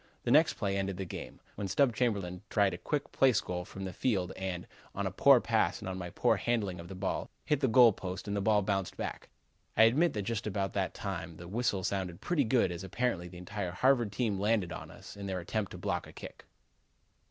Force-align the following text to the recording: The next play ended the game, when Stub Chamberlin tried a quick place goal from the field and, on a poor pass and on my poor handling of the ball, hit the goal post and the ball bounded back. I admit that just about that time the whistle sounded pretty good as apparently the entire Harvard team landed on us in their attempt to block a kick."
The 0.23 0.31
next 0.31 0.55
play 0.55 0.75
ended 0.79 0.97
the 0.97 1.05
game, 1.05 1.39
when 1.53 1.67
Stub 1.67 1.95
Chamberlin 1.95 2.41
tried 2.49 2.73
a 2.73 2.77
quick 2.79 3.11
place 3.11 3.39
goal 3.39 3.65
from 3.65 3.85
the 3.85 3.93
field 3.93 4.31
and, 4.35 4.65
on 4.95 5.05
a 5.05 5.11
poor 5.11 5.39
pass 5.39 5.77
and 5.79 5.87
on 5.87 5.99
my 5.99 6.09
poor 6.09 6.37
handling 6.37 6.79
of 6.79 6.87
the 6.87 6.95
ball, 6.95 7.29
hit 7.45 7.59
the 7.59 7.67
goal 7.67 7.93
post 7.93 8.27
and 8.27 8.35
the 8.35 8.41
ball 8.41 8.63
bounded 8.63 8.97
back. 8.97 9.29
I 9.77 9.83
admit 9.83 10.13
that 10.13 10.23
just 10.23 10.47
about 10.47 10.73
that 10.73 10.95
time 10.95 11.37
the 11.37 11.47
whistle 11.47 11.83
sounded 11.83 12.19
pretty 12.19 12.45
good 12.45 12.71
as 12.71 12.83
apparently 12.83 13.27
the 13.27 13.37
entire 13.37 13.73
Harvard 13.73 14.11
team 14.11 14.39
landed 14.39 14.71
on 14.73 14.89
us 14.89 15.15
in 15.15 15.27
their 15.27 15.39
attempt 15.39 15.69
to 15.73 15.77
block 15.77 16.07
a 16.07 16.13
kick." 16.13 16.47